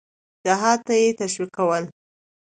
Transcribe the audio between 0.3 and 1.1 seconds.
جهاد ته یې